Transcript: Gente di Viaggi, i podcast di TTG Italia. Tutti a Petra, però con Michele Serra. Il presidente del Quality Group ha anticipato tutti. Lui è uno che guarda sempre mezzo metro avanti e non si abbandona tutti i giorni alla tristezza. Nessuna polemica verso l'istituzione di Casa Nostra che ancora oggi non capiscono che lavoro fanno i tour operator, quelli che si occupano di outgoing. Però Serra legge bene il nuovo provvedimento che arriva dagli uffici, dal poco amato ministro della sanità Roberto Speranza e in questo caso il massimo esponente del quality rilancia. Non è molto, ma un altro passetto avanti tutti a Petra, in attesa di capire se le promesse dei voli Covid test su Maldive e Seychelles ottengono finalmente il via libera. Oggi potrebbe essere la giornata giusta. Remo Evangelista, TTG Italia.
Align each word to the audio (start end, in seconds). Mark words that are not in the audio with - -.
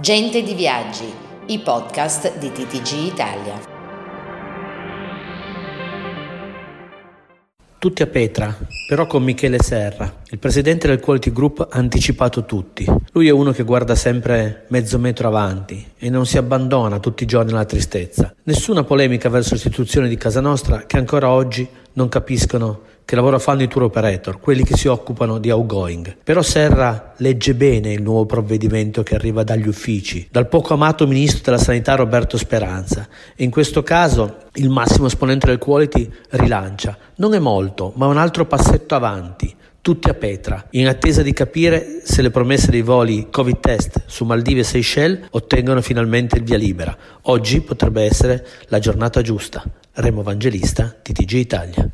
Gente 0.00 0.42
di 0.42 0.54
Viaggi, 0.54 1.12
i 1.48 1.58
podcast 1.58 2.38
di 2.38 2.50
TTG 2.50 3.12
Italia. 3.12 3.60
Tutti 7.78 8.02
a 8.02 8.06
Petra, 8.06 8.56
però 8.88 9.06
con 9.06 9.22
Michele 9.22 9.58
Serra. 9.58 10.10
Il 10.30 10.38
presidente 10.38 10.86
del 10.86 11.00
Quality 11.00 11.32
Group 11.32 11.68
ha 11.70 11.76
anticipato 11.76 12.46
tutti. 12.46 12.86
Lui 13.12 13.28
è 13.28 13.30
uno 13.30 13.52
che 13.52 13.62
guarda 13.62 13.94
sempre 13.94 14.64
mezzo 14.68 14.98
metro 14.98 15.28
avanti 15.28 15.92
e 15.98 16.08
non 16.08 16.24
si 16.24 16.38
abbandona 16.38 16.98
tutti 16.98 17.24
i 17.24 17.26
giorni 17.26 17.52
alla 17.52 17.66
tristezza. 17.66 18.34
Nessuna 18.44 18.84
polemica 18.84 19.28
verso 19.28 19.52
l'istituzione 19.52 20.08
di 20.08 20.16
Casa 20.16 20.40
Nostra 20.40 20.86
che 20.86 20.96
ancora 20.96 21.28
oggi 21.28 21.68
non 21.94 22.08
capiscono 22.08 22.82
che 23.10 23.16
lavoro 23.16 23.40
fanno 23.40 23.62
i 23.62 23.68
tour 23.68 23.82
operator, 23.82 24.38
quelli 24.38 24.62
che 24.62 24.76
si 24.76 24.86
occupano 24.86 25.38
di 25.38 25.50
outgoing. 25.50 26.18
Però 26.22 26.42
Serra 26.42 27.14
legge 27.16 27.54
bene 27.54 27.92
il 27.92 28.02
nuovo 28.02 28.24
provvedimento 28.24 29.02
che 29.02 29.16
arriva 29.16 29.42
dagli 29.42 29.66
uffici, 29.66 30.28
dal 30.30 30.46
poco 30.46 30.74
amato 30.74 31.08
ministro 31.08 31.42
della 31.42 31.58
sanità 31.58 31.96
Roberto 31.96 32.36
Speranza 32.36 33.08
e 33.34 33.42
in 33.42 33.50
questo 33.50 33.82
caso 33.82 34.36
il 34.54 34.68
massimo 34.68 35.06
esponente 35.06 35.46
del 35.46 35.58
quality 35.58 36.08
rilancia. 36.30 36.96
Non 37.16 37.34
è 37.34 37.40
molto, 37.40 37.92
ma 37.96 38.06
un 38.06 38.16
altro 38.16 38.46
passetto 38.46 38.94
avanti 38.94 39.56
tutti 39.82 40.10
a 40.10 40.14
Petra, 40.14 40.66
in 40.70 40.86
attesa 40.86 41.22
di 41.22 41.32
capire 41.32 42.02
se 42.04 42.20
le 42.20 42.30
promesse 42.30 42.70
dei 42.70 42.82
voli 42.82 43.28
Covid 43.30 43.60
test 43.60 44.02
su 44.06 44.24
Maldive 44.24 44.60
e 44.60 44.64
Seychelles 44.64 45.26
ottengono 45.30 45.80
finalmente 45.80 46.36
il 46.36 46.44
via 46.44 46.58
libera. 46.58 46.96
Oggi 47.22 47.62
potrebbe 47.62 48.02
essere 48.02 48.46
la 48.66 48.78
giornata 48.78 49.22
giusta. 49.22 49.64
Remo 49.92 50.20
Evangelista, 50.20 50.96
TTG 51.02 51.32
Italia. 51.34 51.90